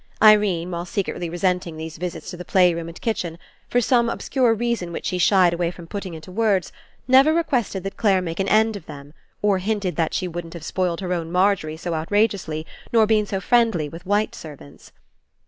Irene, 0.23 0.71
while 0.71 0.83
secretly 0.87 1.29
resenting 1.29 1.77
these 1.77 1.97
visits 1.99 2.31
to 2.31 2.37
the 2.37 2.43
playroom 2.43 2.87
and 2.89 2.99
kitchen, 3.01 3.37
for 3.67 3.79
some 3.79 4.09
ob 4.09 4.17
scure 4.23 4.55
reason 4.59 4.91
which 4.91 5.05
she 5.05 5.19
shied 5.19 5.53
away 5.53 5.69
from 5.69 5.85
putting 5.85 6.15
into 6.15 6.31
words, 6.31 6.71
never 7.07 7.35
requested 7.35 7.83
that 7.83 7.97
Clare 7.97 8.19
make 8.19 8.39
an 8.39 8.49
end 8.49 8.75
of 8.75 8.87
them, 8.87 9.13
or 9.43 9.59
hinted 9.59 9.97
that 9.97 10.15
she 10.15 10.27
wouldn't 10.27 10.55
have 10.55 10.63
spoiled 10.65 11.01
her 11.01 11.13
own 11.13 11.31
Margery 11.31 11.77
so 11.77 11.93
outrageously, 11.93 12.65
nor 12.91 13.05
been 13.05 13.27
so 13.27 13.39
friendly 13.39 13.87
with 13.89 14.03
white 14.07 14.33
servants. 14.33 14.91